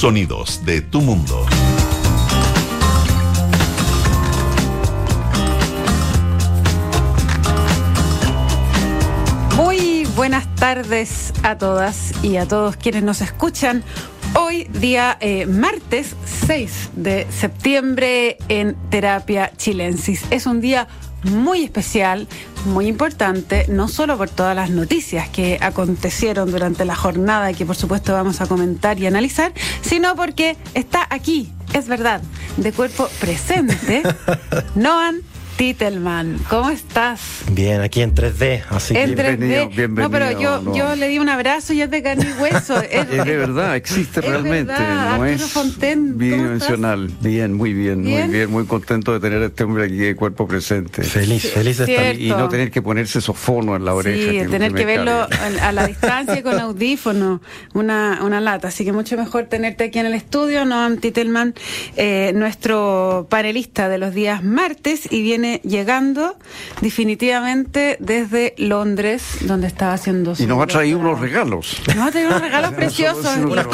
[0.00, 1.44] Sonidos de tu mundo.
[9.56, 13.84] Muy buenas tardes a todas y a todos quienes nos escuchan.
[14.34, 20.24] Hoy, día eh, martes 6 de septiembre en Terapia Chilensis.
[20.30, 20.88] Es un día
[21.24, 22.26] muy especial,
[22.66, 27.66] muy importante, no solo por todas las noticias que acontecieron durante la jornada y que
[27.66, 29.52] por supuesto vamos a comentar y analizar,
[29.82, 32.20] sino porque está aquí, es verdad,
[32.56, 34.02] de cuerpo presente,
[34.74, 35.22] Noan
[35.56, 37.20] Titelman, ¿cómo estás?
[37.52, 39.38] Bien, aquí en 3D, así En que 3D.
[39.76, 42.40] bienvenido, no, pero yo, bienvenido, yo le di un abrazo y es de carne y
[42.42, 42.80] hueso.
[42.80, 47.10] Es, Es de verdad, existe Es realmente, verdad, no es Fonten, ¿cómo bidimensional.
[47.20, 48.22] Bien, muy bien, Bien.
[48.26, 51.02] muy bien, muy contento de tener a este hombre aquí de cuerpo presente.
[51.02, 52.18] feliz, feliz de estar.
[52.18, 54.30] Y no tener que ponerse sofono en la oreja.
[54.44, 55.68] Sí, tener que verlo carga.
[55.68, 57.42] a la distancia con audífono,
[57.74, 58.68] una, una lata.
[58.68, 61.54] Así que mucho mejor tenerte aquí en el estudio, Noam Titelman,
[61.96, 66.36] eh, nuestro panelista de los días martes, y viene llegando
[66.80, 71.76] definitivamente desde Londres, donde estaba haciendo su Y nos ha traído unos regalos.
[71.94, 73.38] Nos ha traído unos regalos preciosos.
[73.38, 73.66] Los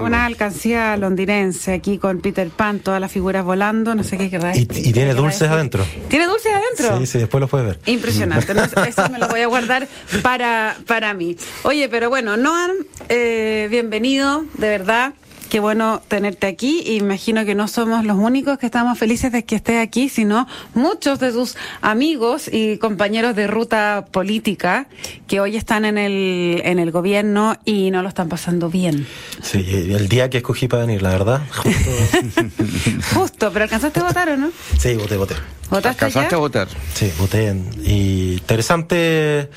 [0.00, 4.56] una alcancía londinense aquí con Peter Pan, todas las figuras volando, no sé qué querrá
[4.56, 5.84] Y, y tiene ¿Qué dulces adentro.
[6.08, 6.98] ¿Tiene dulces adentro?
[6.98, 7.80] Sí, sí, después lo puedes ver.
[7.86, 8.62] Impresionante, ¿no?
[8.86, 9.88] eso me lo voy a guardar
[10.22, 11.36] para, para mí.
[11.62, 12.70] Oye, pero bueno, Noam,
[13.08, 15.14] eh, bienvenido, de verdad.
[15.50, 16.82] Qué bueno tenerte aquí.
[16.84, 20.46] y Imagino que no somos los únicos que estamos felices de que estés aquí, sino
[20.74, 24.88] muchos de tus amigos y compañeros de ruta política
[25.26, 29.06] que hoy están en el, en el gobierno y no lo están pasando bien.
[29.42, 31.40] Sí, el día que escogí para venir, la verdad.
[31.50, 31.90] Justo.
[33.14, 34.50] Justo, pero alcanzaste a votar o no?
[34.78, 35.34] Sí, voté, voté.
[35.70, 36.36] ¿Votaste ¿Alcanzaste ya?
[36.36, 36.68] a votar?
[36.94, 37.46] Sí, voté.
[37.48, 39.48] en- Y interesante.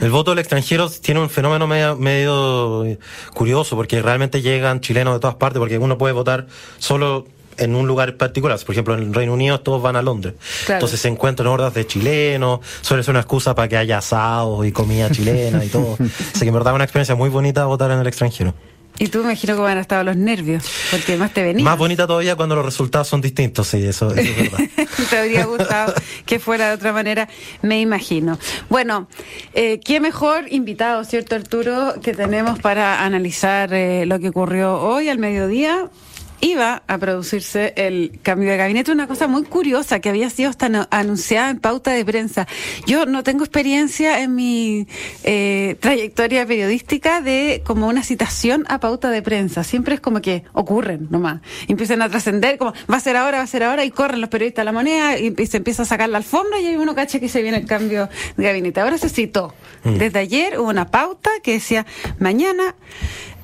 [0.00, 2.98] El voto del extranjero tiene un fenómeno medio, medio
[3.34, 6.46] curioso porque realmente llegan chilenos de todas partes porque uno puede votar
[6.78, 7.26] solo
[7.58, 8.58] en un lugar particular.
[8.64, 10.34] Por ejemplo, en el Reino Unido todos van a Londres.
[10.64, 10.78] Claro.
[10.78, 14.72] Entonces se encuentran hordas de chilenos, suele ser una excusa para que haya asados y
[14.72, 15.96] comida chilena y todo.
[16.34, 18.54] Así que en verdad es una experiencia muy bonita votar en el extranjero.
[18.98, 21.64] Y tú me imagino cómo han estado los nervios, porque más te venía.
[21.64, 24.58] Más bonita todavía cuando los resultados son distintos, sí, eso, eso es verdad.
[25.10, 25.92] Te habría gustado
[26.24, 27.28] que fuera de otra manera,
[27.62, 28.38] me imagino.
[28.70, 29.08] Bueno,
[29.52, 31.94] eh, qué mejor invitado, ¿cierto, Arturo?
[32.02, 35.90] Que tenemos para analizar eh, lo que ocurrió hoy al mediodía.
[36.40, 40.86] Iba a producirse el cambio de gabinete, una cosa muy curiosa que había sido hasta
[40.90, 42.46] anunciada en pauta de prensa.
[42.86, 44.86] Yo no tengo experiencia en mi
[45.24, 49.64] eh, trayectoria periodística de como una citación a pauta de prensa.
[49.64, 51.40] Siempre es como que ocurren nomás.
[51.68, 54.30] Empiezan a trascender, como va a ser ahora, va a ser ahora, y corren los
[54.30, 56.94] periodistas a la moneda y, y se empieza a sacar la alfombra y hay uno
[56.94, 58.80] cacha que se viene el cambio de gabinete.
[58.80, 59.54] Ahora se citó.
[59.84, 61.86] Desde ayer hubo una pauta que decía
[62.18, 62.74] mañana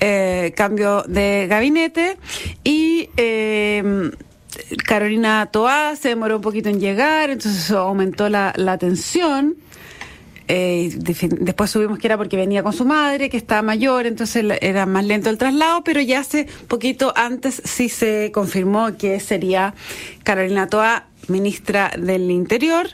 [0.01, 2.17] eh, cambio de gabinete
[2.65, 4.11] y eh,
[4.87, 9.57] Carolina Toá se demoró un poquito en llegar, entonces aumentó la, la tensión.
[10.49, 14.87] Eh, después subimos que era porque venía con su madre, que estaba mayor, entonces era
[14.87, 19.75] más lento el traslado, pero ya hace poquito antes sí se confirmó que sería
[20.25, 22.89] Carolina Toa, ministra del Interior,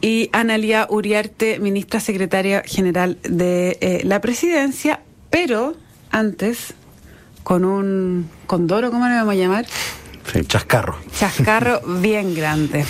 [0.00, 5.74] y Analia Uriarte, ministra secretaria general de eh, la presidencia, pero
[6.10, 6.74] antes,
[7.42, 9.66] con un condoro, ¿cómo le vamos a llamar?
[10.32, 10.96] Sí, chascarro.
[11.18, 12.84] chascarro bien grande.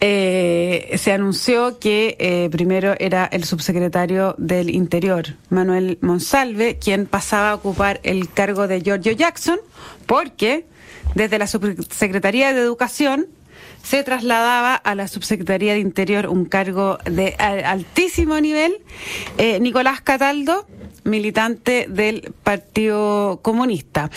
[0.00, 7.52] Eh, se anunció que eh, primero era el subsecretario del Interior, Manuel Monsalve, quien pasaba
[7.52, 9.58] a ocupar el cargo de Giorgio Jackson,
[10.04, 10.66] porque
[11.14, 13.28] desde la subsecretaría de Educación
[13.82, 18.74] se trasladaba a la subsecretaría de Interior un cargo de a- altísimo nivel,
[19.38, 20.66] eh, Nicolás Cataldo,
[21.04, 24.10] militante del Partido Comunista.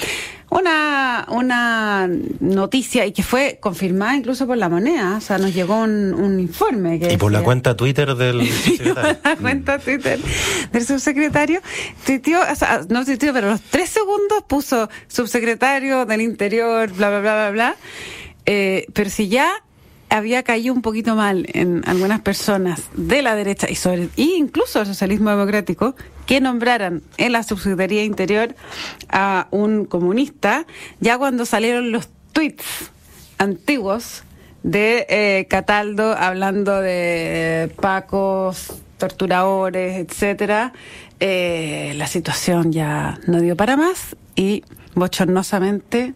[0.49, 2.09] Una, una
[2.39, 6.39] noticia y que fue confirmada incluso por la moneda, o sea, nos llegó un, un
[6.39, 6.99] informe.
[6.99, 9.19] Que Y por la cuenta Twitter del subsecretario.
[9.23, 10.19] la cuenta Twitter
[10.71, 11.59] del subsecretario,
[12.05, 17.19] tuiteó, o sea, no tuiteó, pero los tres segundos puso subsecretario del Interior, bla, bla,
[17.19, 17.75] bla, bla, bla.
[18.45, 19.51] Eh, pero si ya
[20.09, 24.79] había caído un poquito mal en algunas personas de la derecha y sobre e incluso
[24.79, 25.95] el socialismo democrático
[26.25, 28.55] que nombraran en la subsecretaría Interior
[29.09, 30.65] a un comunista,
[30.99, 32.91] ya cuando salieron los tweets
[33.37, 34.23] antiguos
[34.63, 40.73] de eh, Cataldo hablando de pacos, torturadores, etcétera,
[41.19, 44.63] eh, la situación ya no dio para más y
[44.95, 46.13] bochornosamente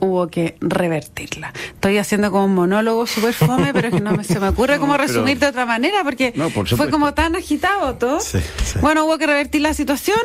[0.00, 1.52] hubo que revertirla.
[1.74, 4.78] Estoy haciendo como un monólogo súper fome, pero es que no me, se me ocurre
[4.78, 8.20] cómo No, pero- resumir de otra manera, porque No, por fue como tan agitado todo.
[8.20, 8.78] Sí, sí.
[8.80, 10.18] Bueno, hubo que revertir la situación.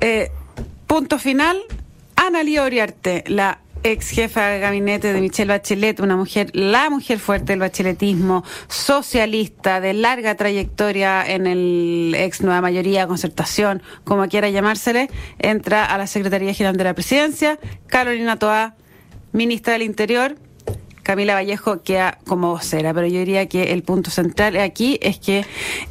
[0.00, 0.30] Eh,
[0.86, 1.58] punto final,
[2.16, 7.18] Ana Lía Oriarte, la ex jefa de gabinete de Michelle Bachelet, una mujer, la mujer
[7.18, 14.50] fuerte del bacheletismo, socialista, de larga trayectoria en el ex Nueva Mayoría, concertación, como quiera
[14.50, 18.74] llamársele, entra a la Secretaría General de la Presidencia, Carolina Toá,
[19.32, 20.36] ministra del Interior,
[21.02, 25.44] Camila Vallejo queda como vocera, pero yo diría que el punto central aquí es que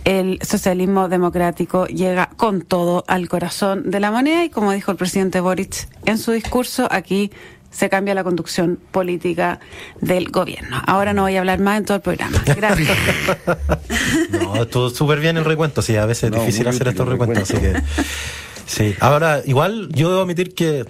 [0.05, 4.97] el socialismo democrático llega con todo al corazón de la moneda y como dijo el
[4.97, 7.31] presidente Boric en su discurso, aquí
[7.71, 9.59] se cambia la conducción política
[10.01, 10.81] del gobierno.
[10.85, 12.41] Ahora no voy a hablar más en todo el programa.
[12.45, 12.97] Gracias.
[14.31, 17.43] no, estuvo súper bien el recuento, sí, a veces es No, difícil hacer estos recuentos,
[17.43, 17.81] así que...
[18.65, 20.85] Sí, ahora igual yo debo admitir que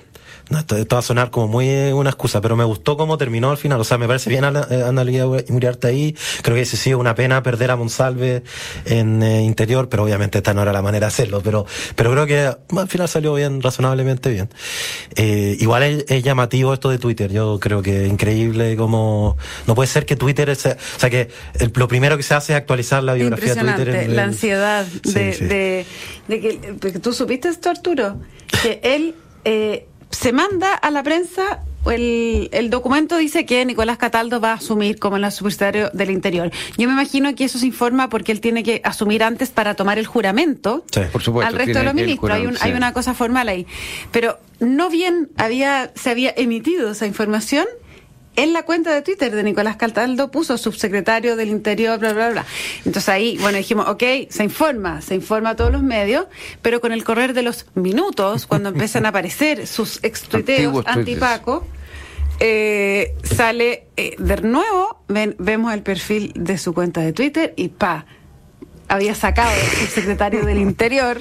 [0.50, 3.18] no, esto, esto va a sonar como muy eh, una excusa, pero me gustó cómo
[3.18, 3.80] terminó al final.
[3.80, 6.14] O sea, me parece bien Ana, eh, Ana Lía Muriarte ahí.
[6.42, 8.44] Creo que hubiese sido una pena perder a Monsalve
[8.86, 11.42] en eh, interior, pero obviamente esta no era la manera de hacerlo.
[11.44, 11.66] Pero,
[11.96, 14.50] pero creo que bueno, al final salió bien, razonablemente bien.
[15.16, 17.32] Eh, igual es, es llamativo esto de Twitter.
[17.32, 19.38] Yo creo que es increíble como
[19.68, 21.30] no puede ser que Twitter, es, o sea, que
[21.60, 23.90] el- lo primero que se hace es actualizar la biografía de Twitter.
[23.96, 25.46] En- la ansiedad Sí, de, sí.
[25.46, 25.86] de-
[26.28, 28.20] de que, tú supiste esto, Arturo,
[28.64, 31.60] que él eh, se manda a la prensa.
[31.86, 36.52] El, el documento dice que Nicolás Cataldo va a asumir como el subsecretario del Interior.
[36.78, 39.98] Yo me imagino que eso se informa porque él tiene que asumir antes para tomar
[39.98, 41.00] el juramento Sí.
[41.12, 42.32] Por supuesto, al resto de los ministros.
[42.32, 43.66] Hay, un- hay una cosa formal ahí.
[44.12, 47.66] Pero no bien había se había emitido esa información.
[48.42, 52.46] En la cuenta de Twitter de Nicolás Cataldo puso subsecretario del Interior, bla, bla, bla.
[52.86, 56.26] Entonces ahí, bueno, dijimos, ok, se informa, se informa a todos los medios,
[56.62, 61.68] pero con el correr de los minutos, cuando empiezan a aparecer sus extuiteos antipaco,
[62.40, 67.68] eh, sale eh, de nuevo, ven- vemos el perfil de su cuenta de Twitter y
[67.68, 68.06] pa,
[68.88, 71.20] había sacado el subsecretario del Interior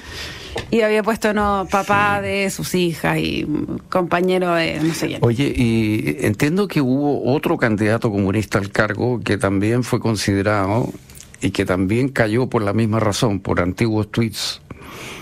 [0.70, 3.46] y había puesto no papá de sus hijas y
[3.88, 5.18] compañero de no sé quién.
[5.22, 10.92] Oye, y entiendo que hubo otro candidato comunista al cargo que también fue considerado
[11.40, 14.60] y que también cayó por la misma razón, por antiguos tweets.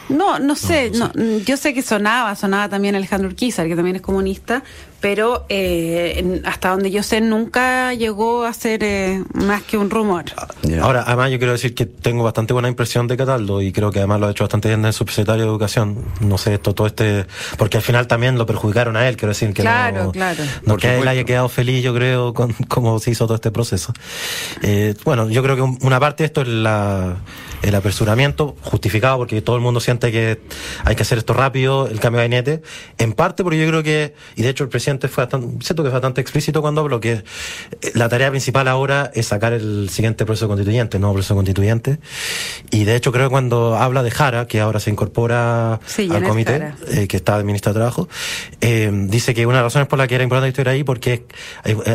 [0.08, 3.96] No, no sé, no, mm, yo sé que sonaba, sonaba también Alejandro Urquizar, que también
[3.96, 4.62] es comunista,
[5.00, 10.24] pero eh, hasta donde yo sé nunca llegó a ser eh, más que un rumor.
[10.80, 13.98] Ahora, además yo quiero decir que tengo bastante buena impresión de Cataldo y creo que
[13.98, 15.98] además lo ha hecho bastante bien de subsecretario de Educación.
[16.20, 17.26] No sé, esto, todo este...
[17.58, 20.12] Porque al final también lo perjudicaron a él, quiero decir que Claro, no...
[20.12, 20.42] claro.
[20.64, 23.92] No que él haya quedado feliz, yo creo, con cómo se hizo todo este proceso.
[24.62, 27.16] Eh, bueno, yo creo que un- una parte de esto es la,
[27.66, 30.40] el apresuramiento justificado porque todo el mundo siente que
[30.84, 32.62] hay que hacer esto rápido, el cambio de gabinete.
[32.98, 35.90] En parte porque yo creo que, y de hecho el presidente fue bastante, siento que
[35.90, 37.22] fue bastante explícito cuando habló que eh,
[37.94, 41.98] la tarea principal ahora es sacar el siguiente proceso constituyente, el nuevo proceso constituyente.
[42.70, 46.22] Y de hecho creo que cuando habla de Jara, que ahora se incorpora Sí, al
[46.24, 48.08] comité, eh, que está de ministro de Trabajo,
[48.60, 51.24] eh, dice que una de las razones por la que era importante estuviera ahí porque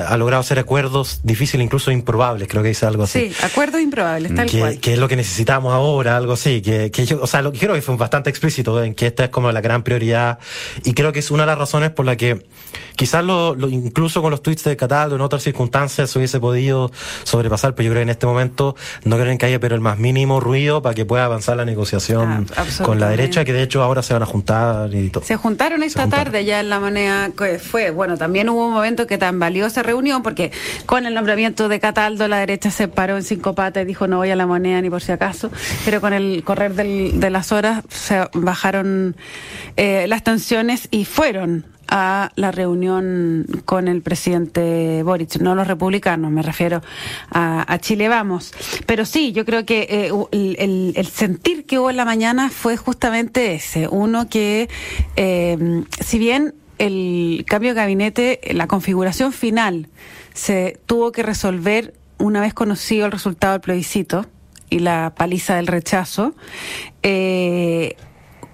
[0.08, 3.30] ha logrado hacer acuerdos difíciles, incluso improbables, creo que dice algo así.
[3.30, 4.80] Sí, acuerdos improbables, tal Que, cual.
[4.80, 6.62] que es lo que necesitamos ahora, algo así.
[6.62, 9.26] Que, que yo, o sea, lo que creo que fue bastante explícito en que esta
[9.26, 10.40] es como la gran prioridad.
[10.86, 12.46] Y creo que es una de las razones por la que
[12.96, 16.92] quizás lo, lo- incluso con los tweets de Cataldo en otras circunstancias se hubiese podido
[17.24, 19.98] sobrepasar, pero yo creo que en este momento no creen que haya pero el más
[19.98, 23.82] mínimo ruido para que pueda avanzar la negociación Ah, con la derecha, que de hecho
[23.84, 25.24] ahora se van a juntar y todo.
[25.24, 26.26] Se juntaron esta juntaron.
[26.26, 27.92] tarde ya en la moneda que fue.
[27.92, 30.52] Bueno, también hubo un momento que tan valió esa reunión porque
[30.86, 34.18] con el nombramiento de Cataldo la derecha se paró en cinco patas y dijo no
[34.18, 35.41] voy a la moneda ni por si acaso.
[35.86, 39.16] Pero con el correr del- de las horas se bajaron
[39.78, 46.32] eh, las tensiones y fueron a la reunión con el presidente Boric, no los republicanos,
[46.32, 46.82] me refiero
[47.32, 48.54] a, Chile Vamos.
[48.86, 52.78] Pero sí, yo creo que eh, el- el sentir que hubo en la mañana fue
[52.78, 53.90] justamente ese.
[53.90, 54.70] Uno que,
[55.18, 59.90] eh, si bien el cambio de gabinete, la configuración final
[60.34, 64.28] se tuvo que resolver una vez conocido el resultado del plebiscito
[64.72, 66.34] y la paliza del rechazo,
[67.04, 67.98] eh,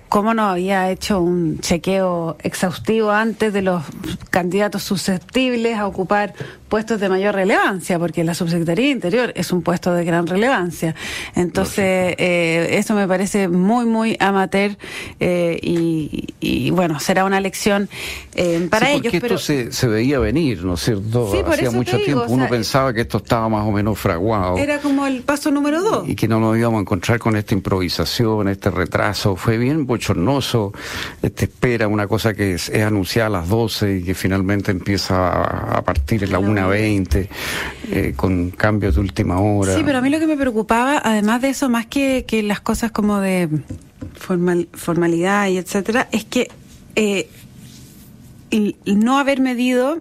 [0.10, 3.84] ¿Cómo no había hecho un chequeo exhaustivo antes de los
[4.30, 6.34] candidatos susceptibles a ocupar
[6.70, 8.00] puestos de mayor relevancia?
[8.00, 10.96] Porque la subsecretaría de Interior es un puesto de gran relevancia.
[11.36, 14.78] Entonces, eh, eso me parece muy, muy amateur
[15.20, 17.90] eh, y, y, bueno, será una lección
[18.36, 19.04] eh, para Sí, ellos.
[19.04, 21.30] porque Pero esto se, se veía venir, ¿no es cierto?
[21.32, 23.98] Sí, Hacía mucho digo, tiempo o uno sea, pensaba que esto estaba más o menos
[24.00, 24.58] fraguado.
[24.58, 26.08] era como el paso número dos.
[26.08, 29.36] y que no nos íbamos a encontrar con esta improvisación, este retraso.
[29.36, 30.74] Fue bien bochornoso,
[31.22, 35.27] este espera, una cosa que es, es anunciada a las 12 y que finalmente empieza
[35.27, 37.27] a, a partir en la 1.20,
[37.92, 39.75] eh, con cambios de última hora.
[39.75, 42.62] Sí, pero a mí lo que me preocupaba, además de eso, más que, que las
[42.62, 43.50] cosas como de
[44.16, 46.50] formal, formalidad y etcétera, es que
[46.96, 47.30] eh,
[48.50, 50.00] y no haber medido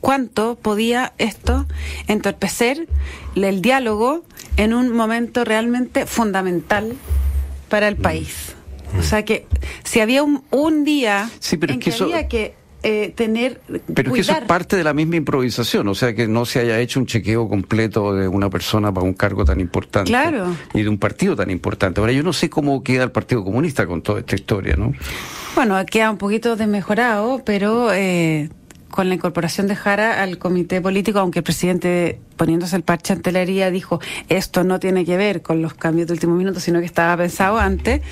[0.00, 1.66] cuánto podía esto
[2.08, 2.88] entorpecer
[3.36, 4.24] el diálogo
[4.56, 6.94] en un momento realmente fundamental
[7.68, 8.54] para el país.
[8.98, 9.46] O sea que
[9.84, 12.54] si había un, un día Sí, pero en es que que, eso- había que
[12.86, 13.62] eh, tener
[13.94, 16.60] Pero es que eso es parte de la misma improvisación, o sea que no se
[16.60, 20.54] haya hecho un chequeo completo de una persona para un cargo tan importante Claro.
[20.74, 22.00] y de un partido tan importante.
[22.00, 24.92] Ahora yo no sé cómo queda el Partido Comunista con toda esta historia, ¿no?
[25.54, 28.50] Bueno, queda un poquito desmejorado, pero eh,
[28.94, 33.32] con la incorporación de Jara al comité político, aunque el presidente, poniéndose el parche ante
[33.32, 33.98] la herida, dijo
[34.28, 37.58] esto no tiene que ver con los cambios de último minuto, sino que estaba pensado
[37.58, 38.02] antes.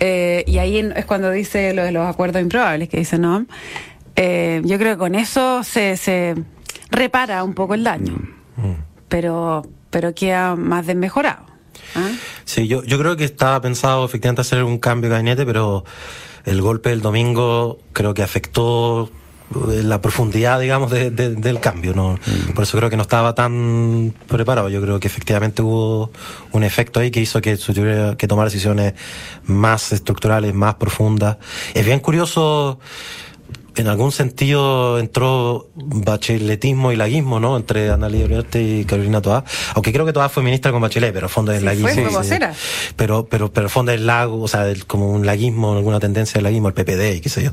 [0.00, 3.46] Eh, y ahí es cuando dice lo de los acuerdos improbables, que dice no.
[4.16, 6.34] Eh, yo creo que con eso se, se
[6.90, 8.18] repara un poco el daño,
[9.08, 11.46] pero, pero queda más desmejorado.
[11.94, 12.10] ¿ah?
[12.44, 15.86] Sí, yo, yo creo que estaba pensado efectivamente hacer un cambio de gabinete, pero
[16.44, 19.10] el golpe del domingo creo que afectó
[19.50, 21.94] la profundidad, digamos, de- de- del cambio.
[21.94, 22.18] ¿no?
[22.54, 24.68] Por eso creo que no estaba tan preparado.
[24.68, 26.10] Yo creo que efectivamente hubo
[26.52, 28.94] un efecto ahí que hizo que se tuviera que tomar decisiones
[29.44, 31.38] más estructurales, más profundas.
[31.74, 32.78] Es bien curioso
[33.82, 37.56] en algún sentido entró bacheletismo y laguismo, ¿no?
[37.56, 39.44] Entre Ana Lidia Uriarte y Carolina Toá.
[39.74, 41.88] Aunque creo que Toá fue ministra con Bachelet, pero fondo es Sí, laguismo.
[41.88, 42.54] fue, fue vocera.
[42.96, 46.68] Pero, pero, pero fondo es lago, o sea, como un laguismo, alguna tendencia de laguismo,
[46.68, 47.50] el PPD y qué sé yo.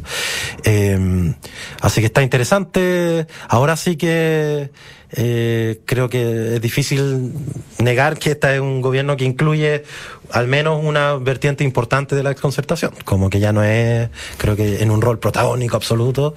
[0.63, 1.33] Eh,
[1.81, 3.27] así que está interesante.
[3.47, 4.71] Ahora sí que
[5.11, 7.33] eh, creo que es difícil
[7.79, 9.83] negar que este es un gobierno que incluye
[10.31, 14.81] al menos una vertiente importante de la concertación, como que ya no es, creo que
[14.81, 16.35] en un rol protagónico absoluto,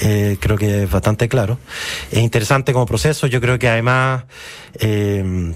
[0.00, 1.58] eh, creo que es bastante claro.
[2.10, 4.24] Es interesante como proceso, yo creo que además
[4.80, 5.54] eh,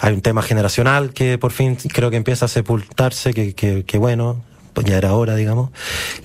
[0.00, 4.86] hay un tema generacional que por fin creo que empieza a sepultarse, que, bueno, pues
[4.86, 5.70] ya era hora, digamos.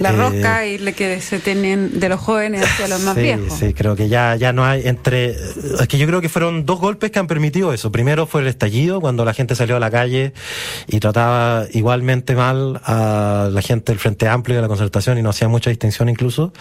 [0.01, 3.21] La Eh, rosca y le que se tienen de los jóvenes hacia los más sí,
[3.21, 3.53] viejos.
[3.57, 5.31] Sí, creo que ya, ya no hay entre...
[5.31, 7.91] Es que yo creo que fueron dos golpes que han permitido eso.
[7.91, 10.33] Primero fue el estallido, cuando la gente salió a la calle
[10.87, 15.21] y trataba igualmente mal a la gente del Frente Amplio y de la concertación y
[15.21, 16.53] no hacía mucha distinción incluso.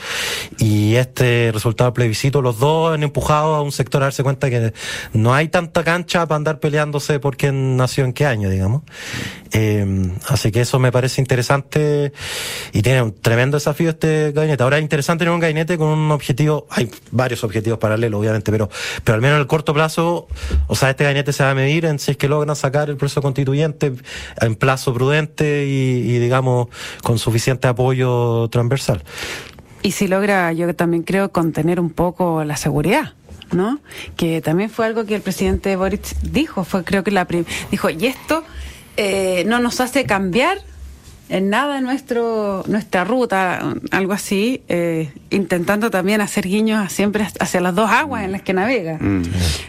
[0.58, 4.72] Y este resultado plebiscito, los dos han empujado a un sector a darse cuenta que
[5.12, 8.82] no hay tanta cancha para andar peleándose por quién nació en qué año, digamos.
[9.52, 12.12] Eh, así que eso me parece interesante
[12.72, 14.60] y tiene un tremendo desafío este gabinete.
[14.64, 18.68] Ahora es interesante tener un gabinete con un objetivo, hay varios objetivos paralelos, obviamente, pero,
[19.04, 20.26] pero al menos en el corto plazo,
[20.66, 22.96] o sea, este gabinete se va a medir en si es que logran sacar el
[22.96, 23.92] proceso constituyente
[24.40, 26.70] en plazo prudente y, digamos,
[27.04, 29.04] con suficiente apoyo transversal.
[29.82, 33.14] Y si logra, yo también creo, contener un poco la seguridad.
[33.52, 33.80] ¿No?
[34.16, 37.26] Que también fue algo que el presidente Boric dijo, fue creo que la
[37.70, 38.44] dijo, y esto
[38.96, 40.58] eh, no nos hace cambiar
[41.30, 47.74] en nada nuestro nuestra ruta, algo así, eh, intentando también hacer guiños siempre hacia las
[47.74, 48.98] dos aguas en las que navega.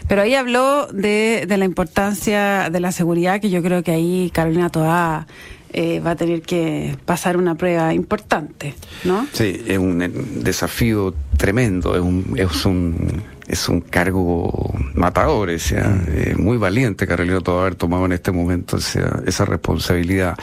[0.08, 4.30] Pero ahí habló de, de la importancia de la seguridad, que yo creo que ahí
[4.34, 5.26] Carolina Toá
[5.74, 9.26] eh, va a tener que pasar una prueba importante, ¿no?
[9.32, 15.58] Sí, es un eh, desafío tremendo, es un, es un, es un cargo matador, o
[15.58, 20.36] sea, eh, muy valiente Carolina todo haber tomado en este momento esa, esa responsabilidad.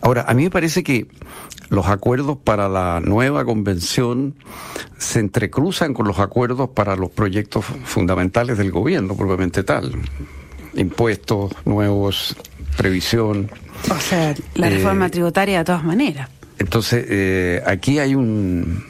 [0.00, 1.06] Ahora, a mí me parece que
[1.68, 4.34] los acuerdos para la nueva convención
[4.98, 9.92] se entrecruzan con los acuerdos para los proyectos fundamentales del gobierno, propiamente tal.
[10.74, 12.36] Impuestos nuevos,
[12.76, 13.48] previsión.
[13.88, 16.28] O sea, la Eh, reforma tributaria de todas maneras.
[16.58, 18.84] Entonces, eh, aquí hay un,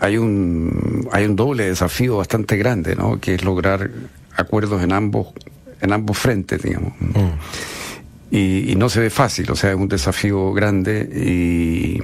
[0.00, 3.20] hay un, hay un doble desafío bastante grande, ¿no?
[3.20, 3.90] Que es lograr
[4.36, 5.28] acuerdos en ambos,
[5.80, 6.92] en ambos frentes, digamos.
[8.30, 12.00] Y, y no se ve fácil, o sea, es un desafío grande y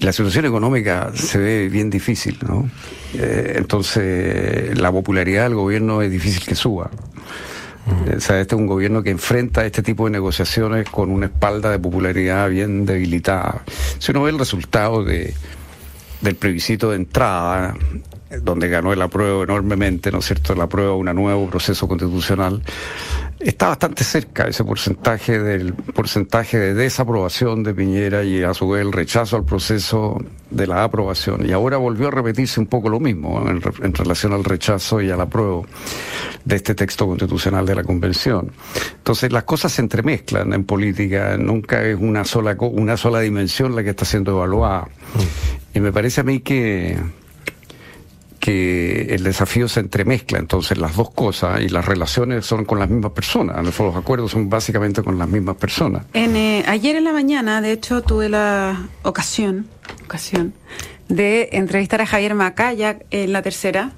[0.00, 2.70] la situación económica se ve bien difícil, ¿no?
[3.14, 6.90] Eh, entonces, la popularidad del gobierno es difícil que suba.
[8.16, 11.70] O sea, este es un gobierno que enfrenta este tipo de negociaciones con una espalda
[11.70, 13.62] de popularidad bien debilitada.
[13.98, 15.34] Si uno ve el resultado de,
[16.20, 17.76] del plebiscito de entrada,
[18.42, 22.62] donde ganó el apruebo enormemente, ¿no es cierto?, el apruebo a un nuevo proceso constitucional,
[23.40, 28.82] está bastante cerca ese porcentaje del porcentaje de desaprobación de Piñera y a su vez
[28.82, 31.44] el rechazo al proceso de la aprobación.
[31.46, 35.10] Y ahora volvió a repetirse un poco lo mismo en, en relación al rechazo y
[35.10, 35.66] al apruebo
[36.44, 38.52] de este texto constitucional de la convención.
[38.96, 43.82] Entonces las cosas se entremezclan en política, nunca es una sola una sola dimensión la
[43.82, 44.88] que está siendo evaluada.
[45.74, 46.96] Y me parece a mí que
[48.40, 52.88] que el desafío se entremezcla, entonces las dos cosas y las relaciones son con las
[52.88, 56.04] mismas personas, los acuerdos son básicamente con las mismas personas.
[56.14, 59.66] En, eh, ayer en la mañana, de hecho, tuve la ocasión,
[60.04, 60.54] ocasión
[61.08, 63.92] de entrevistar a Javier Macaya en la tercera,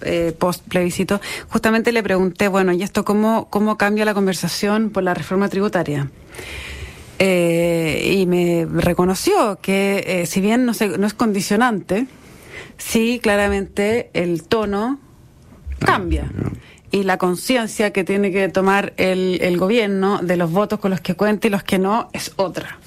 [0.00, 5.02] eh, post plebiscito, justamente le pregunté, bueno, ¿y esto cómo, cómo cambia la conversación por
[5.02, 6.10] la reforma tributaria?
[7.18, 12.06] Eh, y me reconoció que eh, si bien no, no es condicionante,
[12.82, 14.98] sí claramente el tono
[15.78, 16.30] cambia.
[16.90, 21.00] Y la conciencia que tiene que tomar el, el gobierno de los votos con los
[21.00, 22.78] que cuenta y los que no es otra.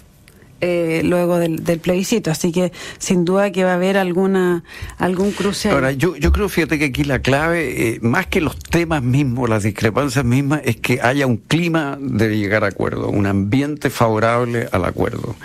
[0.61, 2.31] Eh, luego del, plebiscito.
[2.31, 4.63] Así que sin duda que va a haber alguna
[4.97, 5.69] algún cruce.
[5.69, 9.49] Ahora, yo, yo creo, fíjate que aquí la clave, eh, más que los temas mismos,
[9.49, 14.69] las discrepancias mismas, es que haya un clima de llegar a acuerdo, un ambiente favorable
[14.71, 15.35] al acuerdo.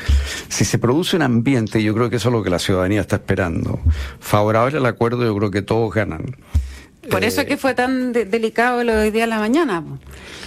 [0.49, 3.17] Si se produce un ambiente, yo creo que eso es lo que la ciudadanía está
[3.17, 3.81] esperando,
[4.21, 6.37] favorable al acuerdo, yo creo que todos ganan.
[7.11, 9.83] Por eso es que fue tan delicado lo de hoy día a la mañana,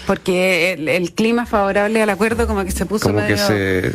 [0.06, 3.38] porque el, clima favorable al acuerdo como que se puso medio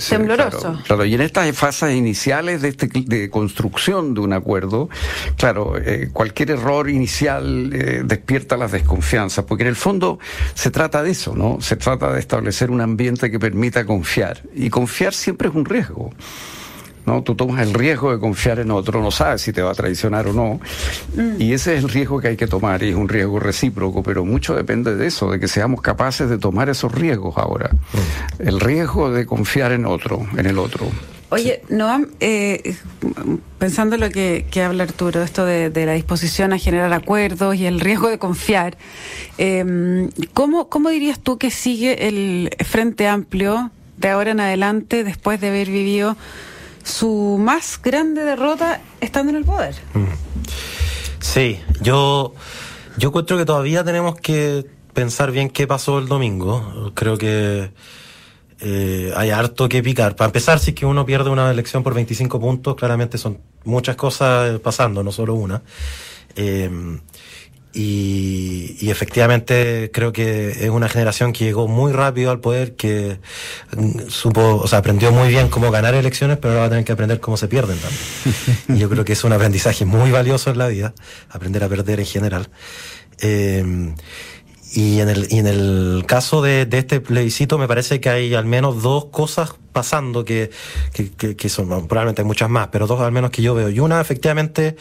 [0.09, 0.81] tembloroso.
[0.87, 4.89] claro, y en estas fases iniciales de, este, de construcción de un acuerdo,
[5.37, 10.19] claro, eh, cualquier error inicial eh, despierta las desconfianzas, porque en el fondo
[10.55, 11.61] se trata de eso, ¿no?
[11.61, 16.11] Se trata de establecer un ambiente que permita confiar, y confiar siempre es un riesgo.
[17.09, 17.23] ¿No?
[17.23, 20.29] Tú tomas el riesgo de confiar en otro, no sabes si te va a traicionar
[20.29, 20.61] o no.
[21.17, 21.41] Mm.
[21.41, 24.25] Y ese es el riesgo que hay que tomar, y es un riesgo recíproco, pero
[24.25, 27.71] mucho depende de eso, de que seamos capaces de tomar esos riesgos ahora.
[27.73, 28.49] Mm.
[28.49, 30.87] El riesgo de confiar en otro, en el otro.
[31.31, 32.75] Oye, Noam, eh,
[33.59, 37.81] pensando en lo que, habla Arturo, esto de, la disposición a generar acuerdos y el
[37.81, 38.79] riesgo de confiar,
[39.37, 45.41] eh, ¿cómo, ¿cómo dirías tú que sigue el Frente Amplio de ahora en adelante después
[45.41, 46.17] de haber vivido
[46.89, 49.75] su más grande derrota estando en el poder.
[49.95, 50.05] Mm.
[51.21, 52.35] Sí, yo,
[52.97, 56.93] yo encuentro que todavía tenemos que pensar bien qué pasó el domingo.
[56.95, 57.71] Creo que
[58.61, 60.17] eh, hay harto que picar.
[60.17, 63.97] Para empezar, si es que uno pierde una elección por 25 puntos, claramente son muchas
[63.97, 65.63] cosas pasando, no solo una.
[66.35, 66.71] Eh,
[67.81, 73.21] y, efectivamente creo que es una generación que llegó muy rápido al poder, que
[74.09, 76.93] supo, o sea, aprendió muy bien cómo ganar elecciones, pero ahora va a tener que
[76.93, 78.59] aprender cómo se pierden también.
[78.69, 80.93] y yo creo que es un aprendizaje muy valioso en la vida,
[81.31, 82.51] aprender a perder en general.
[83.21, 83.95] Eh,
[84.73, 88.35] y en el, y en el caso de, de este plebiscito me parece que hay
[88.35, 90.51] al menos dos cosas pasando que,
[90.93, 93.69] que, que, son, probablemente hay muchas más, pero dos al menos que yo veo.
[93.69, 94.77] Y una, efectivamente,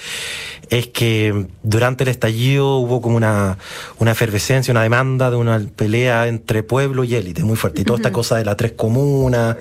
[0.69, 3.58] es que durante el estallido hubo como una,
[4.00, 7.82] una efervescencia, una demanda de una pelea entre pueblo y élite muy fuerte.
[7.82, 9.58] Y toda esta cosa de las tres comunas.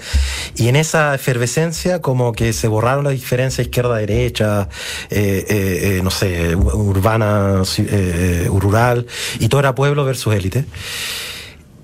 [0.56, 4.68] Y en esa efervescencia, como que se borraron las diferencias izquierda-derecha,
[5.10, 7.62] eh, eh, eh, no sé, urbana,
[8.46, 9.06] rural,
[9.38, 10.64] y todo era pueblo versus élite.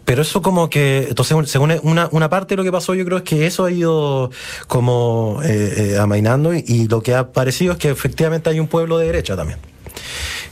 [0.04, 3.18] Pero eso como que, entonces, según una, una parte de lo que pasó, yo creo
[3.18, 4.30] es que eso ha ido
[4.66, 8.98] como eh, eh, amainando y, lo que ha parecido es que efectivamente hay un pueblo
[8.98, 9.58] de derecha también.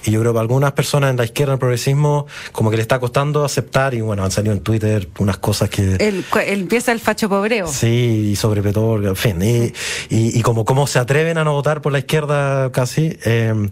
[0.05, 2.77] Y yo creo que a algunas personas en la izquierda, en el progresismo, como que
[2.77, 5.97] le está costando aceptar, y bueno, han salido en Twitter unas cosas que...
[5.97, 7.67] El, empieza el facho pobreo.
[7.67, 9.73] Sí, y sobre todo, en fin, y,
[10.09, 13.19] y, como cómo se atreven a no votar por la izquierda casi.
[13.25, 13.69] Eh,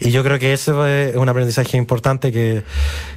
[0.00, 2.62] y yo creo que eso es un aprendizaje importante que,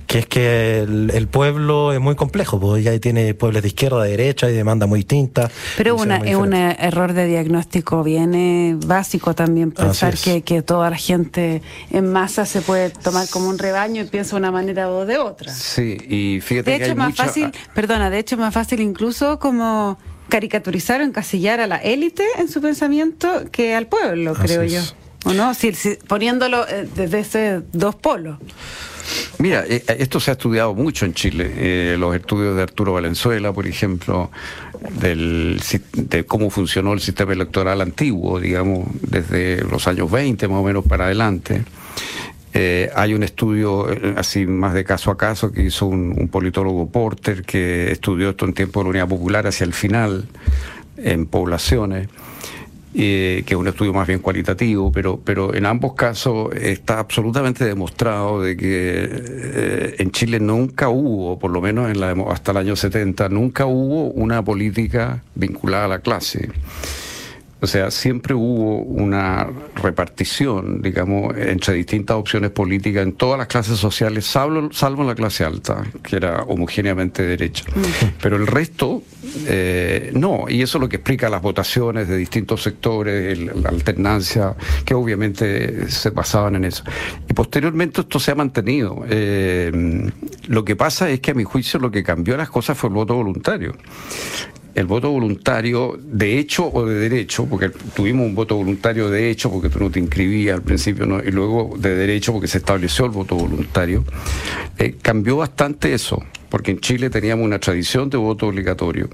[0.07, 4.11] que es que el, pueblo es muy complejo, porque ahí tiene pueblos de izquierda, de
[4.11, 5.51] derecha y demanda muy distintas.
[5.77, 10.97] Pero una, es un error de diagnóstico bien básico también, pensar que, que toda la
[10.97, 11.61] gente
[11.91, 15.17] en masa se puede tomar como un rebaño y piensa de una manera o de
[15.17, 15.53] otra.
[15.53, 19.39] Sí, y fíjate de hecho, es más fácil, perdona, de hecho es más fácil incluso
[19.39, 19.97] como
[20.29, 24.81] caricaturizar o encasillar a la élite en su pensamiento que al pueblo, creo yo.
[25.23, 25.53] ¿O no?
[25.53, 25.71] Si,
[26.07, 28.37] poniéndolo eh, desde ese dos polos.
[29.39, 31.97] Mira, eh, eh, esto se ha estudiado mucho en Chile.
[31.97, 34.31] Los estudios de Arturo Valenzuela, por ejemplo,
[34.99, 35.61] del,
[35.93, 40.85] de cómo funcionó el sistema electoral antiguo, digamos, desde los años 20 más o menos
[40.85, 41.63] para adelante.
[42.95, 47.43] hay un estudio así más de caso a caso que hizo un, un politólogo Porter
[47.43, 50.27] que estudió esto en tiempo de la Unidad Popular hacia el final
[50.97, 52.09] en poblaciones
[52.93, 58.41] que es un estudio más bien cualitativo, pero, pero en ambos casos está absolutamente demostrado
[58.41, 62.75] de que eh, en Chile nunca hubo, por lo menos en la, hasta el año
[62.75, 66.49] 70, nunca hubo una política vinculada a la clase.
[67.63, 69.47] O sea, siempre hubo una
[69.81, 75.45] repartición, digamos, entre distintas opciones políticas en todas las clases sociales, salvo, salvo la clase
[75.45, 77.63] alta, que era homogéneamente derecha.
[78.21, 79.01] Pero el resto
[79.47, 84.55] Eh, no, y eso es lo que explica las votaciones de distintos sectores, la alternancia,
[84.85, 86.83] que obviamente se basaban en eso.
[87.29, 89.03] Y posteriormente esto se ha mantenido.
[89.09, 90.11] Eh,
[90.47, 92.95] lo que pasa es que a mi juicio lo que cambió las cosas fue el
[92.95, 93.73] voto voluntario
[94.75, 99.51] el voto voluntario de hecho o de derecho, porque tuvimos un voto voluntario de hecho
[99.51, 103.11] porque tú no te inscribías al principio y luego de derecho porque se estableció el
[103.11, 104.03] voto voluntario,
[104.77, 109.09] eh, cambió bastante eso, porque en Chile teníamos una tradición de voto obligatorio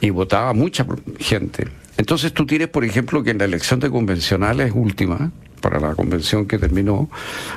[0.00, 0.86] y votaba mucha
[1.18, 1.68] gente.
[1.96, 6.46] Entonces tú tienes, por ejemplo, que en la elección de convencionales última, para la convención
[6.46, 7.10] que terminó,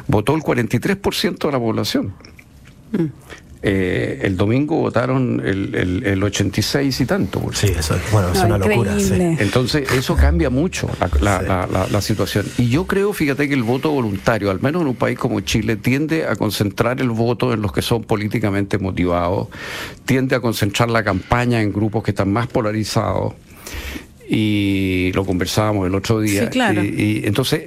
[0.08, 2.13] votó el 43% de la población.
[2.91, 3.06] Mm.
[3.65, 7.41] Eh, el domingo votaron el, el, 86 y tanto.
[7.54, 8.93] Sí, eso es, bueno, es una locura.
[9.39, 10.89] Entonces, eso cambia mucho
[11.21, 12.45] la, situación.
[12.58, 15.78] Y yo creo, fíjate, que el voto voluntario, al menos en un país como Chile,
[15.78, 19.47] tiende a concentrar el voto en los que son políticamente motivados,
[20.04, 23.34] tiende a concentrar la campaña en grupos que están más polarizados
[24.29, 26.49] y lo conversábamos el otro día.
[26.53, 27.63] y, entonces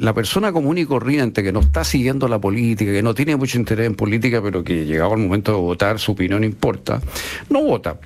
[0.00, 3.58] la persona común y corriente que no está siguiendo la política, que no tiene mucho
[3.58, 7.00] interés en política, pero que llegado el momento de votar, su opinión importa,
[7.50, 7.98] no vota.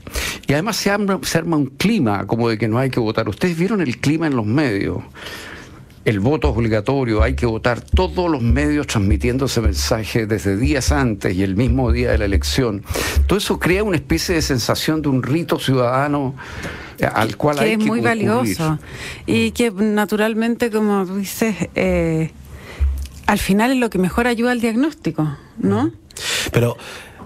[0.47, 3.29] Y además se arma, se arma un clima como de que no hay que votar.
[3.29, 5.03] Ustedes vieron el clima en los medios
[6.05, 10.91] el voto es obligatorio, hay que votar todos los medios transmitiendo ese mensaje desde días
[10.91, 12.83] antes y el mismo día de la elección.
[13.27, 16.35] Todo eso crea una especie de sensación de un rito ciudadano
[16.99, 18.79] eh, al cual que hay es muy valioso
[19.27, 22.31] y que naturalmente, como dices, eh,
[23.27, 25.93] al final es lo que mejor ayuda al diagnóstico, ¿no?
[26.53, 26.77] Pero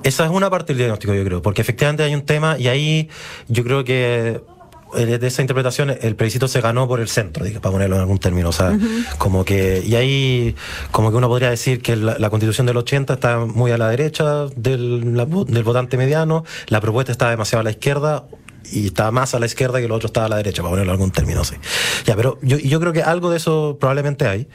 [0.02, 3.08] esa es una parte del diagnóstico, yo creo, porque efectivamente hay un tema y ahí
[3.48, 4.40] yo creo que
[4.94, 8.50] de esa interpretación el plebiscito se ganó por el centro, para ponerlo en algún término.
[8.50, 8.78] O sea,
[9.18, 10.54] como que, y ahí
[10.90, 14.46] como que uno podría decir que la, constitución del 80 está muy a la derecha
[14.56, 15.14] del,
[15.48, 18.24] del votante mediano, la propuesta está demasiado a la izquierda,
[18.72, 20.92] y está más a la izquierda que el otro estaba a la derecha, para ponerlo
[20.92, 21.54] en algún término así.
[22.04, 24.48] Ya, pero yo, yo creo que algo de eso probablemente hay.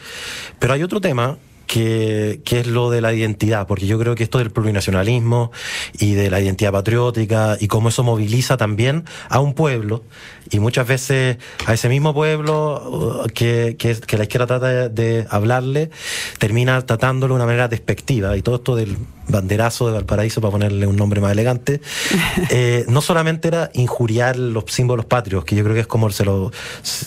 [0.60, 1.38] Pero hay otro tema
[1.72, 5.54] que, que, es lo de la identidad, porque yo creo que esto del plurinacionalismo
[5.98, 10.04] y de la identidad patriótica y cómo eso moviliza también a un pueblo
[10.50, 15.92] y muchas veces a ese mismo pueblo uh, que, que, la izquierda trata de, hablarle,
[16.40, 18.36] termina tratándolo de una manera despectiva.
[18.36, 18.98] Y todo esto del
[19.30, 21.80] banderazo de Valparaíso, para ponerle un nombre más elegante,
[22.50, 26.26] eh, no solamente era injuriar los símbolos patrios, que yo creo que es como se
[26.26, 26.52] lo,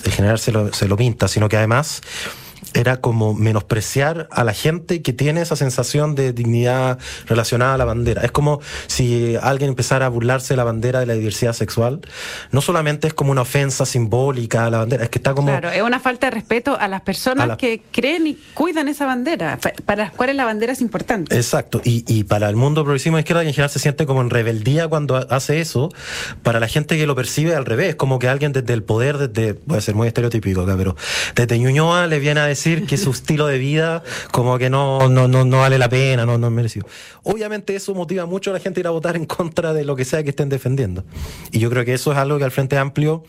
[0.06, 2.00] en general se lo, se lo pinta, sino que además
[2.74, 7.84] era como menospreciar a la gente que tiene esa sensación de dignidad relacionada a la
[7.84, 8.22] bandera.
[8.22, 12.00] Es como si alguien empezara a burlarse de la bandera de la diversidad sexual.
[12.50, 15.48] No solamente es como una ofensa simbólica a la bandera, es que está como...
[15.48, 19.58] Claro, es una falta de respeto a las personas que creen y cuidan esa bandera,
[19.86, 21.34] para las cuales la bandera es importante.
[21.36, 24.30] Exacto, y, y para el mundo progresismo de izquierda en general se siente como en
[24.30, 25.90] rebeldía cuando hace eso,
[26.42, 29.54] para la gente que lo percibe al revés, como que alguien desde el poder, desde,
[29.54, 30.96] puede ser muy estereotípico acá, pero
[31.34, 35.28] desde Ñuñoa le viene a decir que su estilo de vida como que no, no,
[35.28, 36.86] no, no vale la pena, no, no es merecido.
[37.22, 39.96] Obviamente eso motiva mucho a la gente a ir a votar en contra de lo
[39.96, 41.04] que sea que estén defendiendo.
[41.52, 43.24] Y yo creo que eso es algo que al Frente Amplio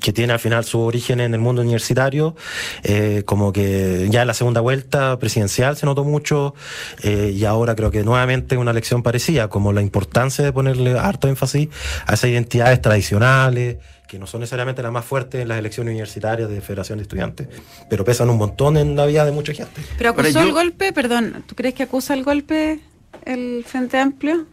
[0.00, 2.34] que tiene al final su origen en el mundo universitario,
[2.82, 6.54] eh, como que ya en la segunda vuelta presidencial se notó mucho
[7.02, 11.28] eh, y ahora creo que nuevamente una lección parecida, como la importancia de ponerle harto
[11.28, 11.68] énfasis
[12.06, 13.76] a esas identidades tradicionales,
[14.08, 17.46] que no son necesariamente las más fuertes en las elecciones universitarias de Federación de Estudiantes,
[17.88, 19.82] pero pesan un montón en la vida de mucha gente.
[19.96, 20.92] ¿Pero acusó el golpe?
[20.92, 22.80] Perdón, ¿tú crees que acusa el golpe
[23.24, 24.46] el Frente Amplio?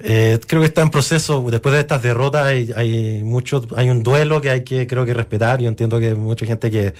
[0.00, 4.02] Eh, creo que está en proceso, después de estas derrotas hay, hay mucho, hay un
[4.02, 5.60] duelo que hay que creo que respetar.
[5.60, 6.94] Yo entiendo que hay mucha gente que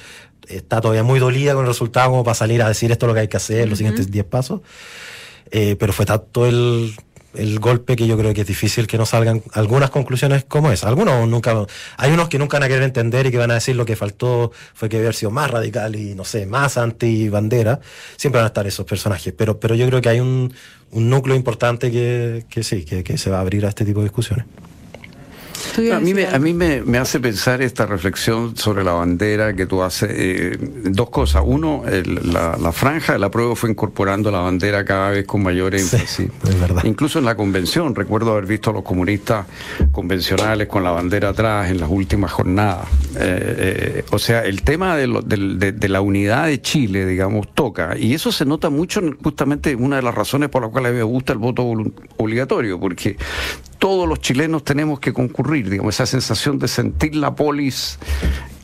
[0.48, 3.14] está todavía muy dolida con el resultado como para salir a decir esto es lo
[3.14, 4.60] que hay que hacer, los siguientes 10 pasos.
[5.50, 6.94] Eh, pero fue tanto el
[7.34, 10.88] el golpe que yo creo que es difícil que no salgan algunas conclusiones como esa.
[10.88, 13.76] Algunos nunca, hay unos que nunca van a querer entender y que van a decir
[13.76, 17.80] lo que faltó fue que haber sido más radical y no sé, más anti bandera.
[18.16, 20.52] Siempre van a estar esos personajes, pero, pero yo creo que hay un,
[20.92, 24.00] un núcleo importante que, que sí, que, que se va a abrir a este tipo
[24.00, 24.46] de discusiones.
[25.92, 29.82] A mí, me, a mí me, hace pensar esta reflexión sobre la bandera que tú
[29.82, 30.10] haces.
[30.12, 31.42] Eh, dos cosas.
[31.44, 31.82] Uno,
[32.24, 36.28] la, franja de la prueba fue incorporando la bandera cada vez con mayor énfasis.
[36.60, 36.84] verdad.
[36.84, 39.46] Incluso en la convención, recuerdo haber visto a los comunistas
[39.92, 42.86] convencionales con la bandera atrás en las últimas jornadas.
[43.16, 47.96] Eh, eh, o sea, el tema de, de, la unidad de Chile, digamos, toca.
[47.98, 51.32] Y eso se nota mucho justamente una de las razones por las cuales me gusta
[51.32, 51.72] el voto
[52.16, 53.16] obligatorio, porque
[53.82, 57.98] todos los chilenos tenemos que concurrir, digamos, esa sensación de sentir la polis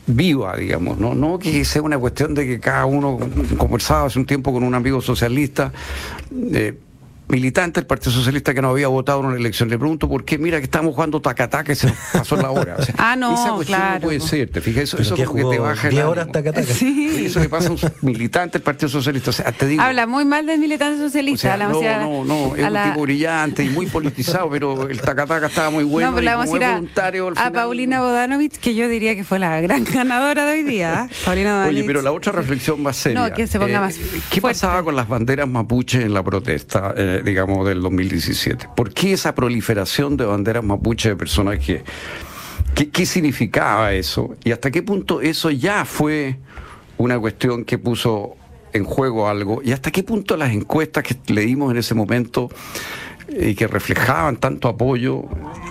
[0.07, 1.13] viva, digamos, ¿no?
[1.13, 3.19] No que sea una cuestión de que cada uno
[3.57, 5.73] conversaba hace un tiempo con un amigo socialista.
[6.53, 6.73] Eh,
[7.29, 9.69] militante del Partido Socialista que no había votado en una elección.
[9.69, 12.75] Le pregunto por qué, mira que estamos jugando tacataca y se nos pasó la hora.
[12.79, 13.95] O sea, Ah, no, esa cuestión claro.
[13.95, 16.11] no puede ser, te fijas, eso, eso que como que te baja el 10 ánimo.
[16.11, 16.65] horas taca, taca.
[16.73, 17.07] Sí.
[17.29, 19.29] Eso le pasa a un militante del Partido Socialista.
[19.29, 21.41] O sea, te digo, Habla muy mal del militante o socialista.
[21.49, 24.99] sea, la no, no, no, es un la- tipo brillante y muy politizado, pero el
[24.99, 27.33] tacataca estaba muy bueno no, pero y vamos como a ir es a, voluntario al
[27.33, 31.07] a final- Paulina Bodanovich, que yo diría que fue la gran ganadora de hoy día.
[31.11, 31.15] ¿eh?
[31.25, 31.85] Paulina Oye, Bodanovich.
[31.87, 33.27] pero la otra reflexión más seria.
[33.29, 34.41] No, que se ponga eh, más ¿Qué fuerte.
[34.41, 38.69] pasaba con las banderas mapuche en la protesta, eh, digamos, del 2017?
[38.75, 41.83] ¿Por qué esa proliferación de banderas mapuche de personas que...
[42.75, 44.35] ¿Qué, qué significaba eso?
[44.43, 46.37] ¿Y hasta qué punto eso ya fue
[46.97, 48.35] una cuestión que puso
[48.73, 49.61] en juego algo?
[49.63, 52.49] ¿Y hasta qué punto las encuestas que leímos en ese momento
[53.31, 55.25] y que reflejaban tanto apoyo,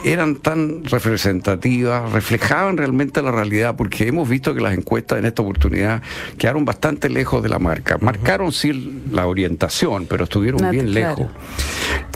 [0.05, 5.43] eran tan representativas, reflejaban realmente la realidad, porque hemos visto que las encuestas en esta
[5.43, 6.03] oportunidad
[6.37, 7.99] quedaron bastante lejos de la marca.
[8.01, 11.17] Marcaron sí la orientación, pero estuvieron No, bien claro.
[11.17, 11.33] lejos.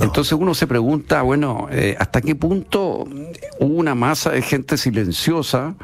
[0.00, 3.04] Entonces uno se pregunta, bueno, eh, ¿hasta qué punto
[3.58, 5.74] hubo una masa de gente silenciosa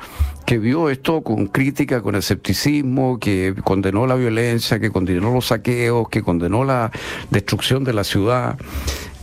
[0.47, 6.09] que vio esto con crítica, con escepticismo, que condenó la violencia, que condenó los saqueos,
[6.09, 6.91] que condenó la
[7.31, 8.57] destrucción de la ciudad?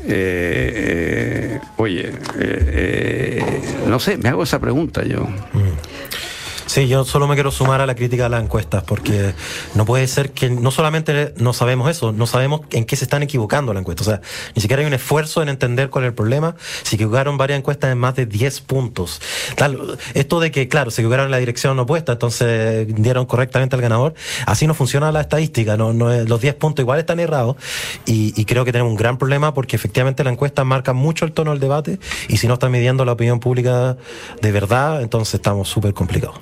[0.08, 3.44] Eh, eh, oye, eh, eh,
[3.88, 5.28] no sé, me hago esa pregunta yo.
[6.66, 9.34] Sí, yo solo me quiero sumar a la crítica de las encuestas, porque
[9.76, 13.24] no puede ser que no solamente no sabemos eso, no sabemos en qué se están
[13.24, 14.08] equivocando las encuestas.
[14.08, 14.22] O sea,
[14.56, 16.56] ni siquiera hay un esfuerzo en entender cuál es el problema.
[16.84, 19.22] Se equivocaron varias encuestas en más de 10 puntos.
[20.14, 24.16] Esto de que, claro, se equivocaron en la dirección opuesta, entonces dieron correctamente al ganador.
[24.46, 27.58] Así no funciona la estadística, no, no los 10 puntos igual están errados.
[28.06, 31.32] Y, y creo que tenemos un gran problema porque efectivamente la encuesta marca mucho el
[31.32, 33.98] tono del debate y si no está midiendo la opinión pública
[34.42, 36.40] de verdad, entonces estamos súper complicados.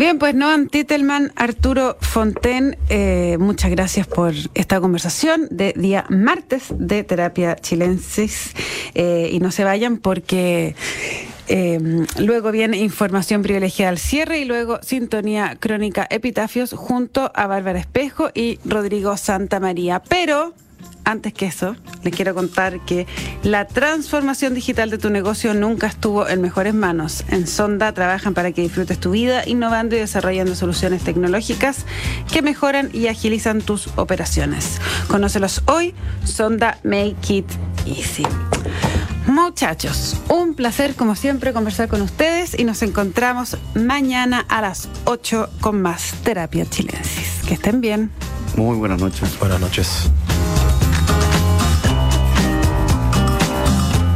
[0.00, 6.68] Bien, pues Noam Titelman, Arturo Fonten, eh, muchas gracias por esta conversación de día martes
[6.70, 8.54] de Terapia Chilensis.
[8.94, 10.74] Eh, y no se vayan porque
[11.48, 17.78] eh, luego viene información privilegiada al cierre y luego sintonía crónica epitafios junto a Bárbara
[17.78, 20.00] Espejo y Rodrigo Santa María.
[20.08, 20.54] Pero
[21.10, 23.06] antes que eso, les quiero contar que
[23.42, 27.24] la transformación digital de tu negocio nunca estuvo en mejores manos.
[27.28, 31.84] En Sonda trabajan para que disfrutes tu vida, innovando y desarrollando soluciones tecnológicas
[32.32, 34.80] que mejoran y agilizan tus operaciones.
[35.08, 35.94] Conócelos hoy,
[36.24, 37.46] Sonda Make It
[37.86, 38.24] Easy.
[39.26, 45.50] Muchachos, un placer como siempre conversar con ustedes y nos encontramos mañana a las 8
[45.60, 47.42] con más Terapia Chilensis.
[47.46, 48.10] Que estén bien.
[48.56, 49.38] Muy buenas noches.
[49.38, 50.10] Buenas noches.